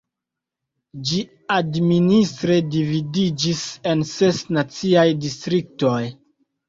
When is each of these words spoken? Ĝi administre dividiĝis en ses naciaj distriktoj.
Ĝi 1.09 1.19
administre 1.55 2.57
dividiĝis 2.77 3.61
en 3.93 4.03
ses 4.15 4.41
naciaj 4.59 5.09
distriktoj. 5.27 5.99